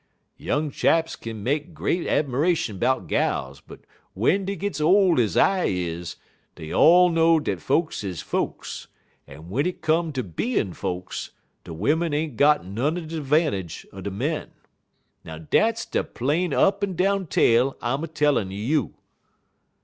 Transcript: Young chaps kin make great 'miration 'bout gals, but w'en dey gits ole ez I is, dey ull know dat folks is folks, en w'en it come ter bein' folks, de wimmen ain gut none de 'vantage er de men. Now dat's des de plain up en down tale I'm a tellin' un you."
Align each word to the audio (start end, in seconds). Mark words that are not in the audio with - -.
Young 0.39 0.71
chaps 0.71 1.15
kin 1.15 1.43
make 1.43 1.75
great 1.75 2.07
'miration 2.07 2.79
'bout 2.79 3.05
gals, 3.05 3.61
but 3.61 3.81
w'en 4.15 4.45
dey 4.45 4.55
gits 4.55 4.81
ole 4.81 5.19
ez 5.19 5.37
I 5.37 5.65
is, 5.65 6.15
dey 6.55 6.71
ull 6.73 7.11
know 7.11 7.39
dat 7.39 7.59
folks 7.61 8.03
is 8.03 8.19
folks, 8.19 8.87
en 9.27 9.41
w'en 9.43 9.67
it 9.67 9.83
come 9.83 10.11
ter 10.11 10.23
bein' 10.23 10.73
folks, 10.73 11.29
de 11.63 11.71
wimmen 11.71 12.15
ain 12.15 12.35
gut 12.35 12.65
none 12.65 12.95
de 12.95 13.21
'vantage 13.21 13.85
er 13.95 14.01
de 14.01 14.09
men. 14.09 14.49
Now 15.23 15.37
dat's 15.37 15.85
des 15.85 15.99
de 16.01 16.09
plain 16.09 16.51
up 16.51 16.83
en 16.83 16.95
down 16.95 17.27
tale 17.27 17.77
I'm 17.79 18.03
a 18.03 18.07
tellin' 18.07 18.47
un 18.47 18.51
you." 18.53 18.95